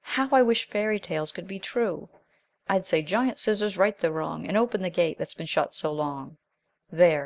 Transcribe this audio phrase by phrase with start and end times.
[0.00, 2.08] How I wish fairy tales could be true!
[2.70, 5.92] I'd say 'Giant scissors, right the wrong and open the gate that's been shut so
[5.92, 6.38] long,'
[6.90, 7.22] There!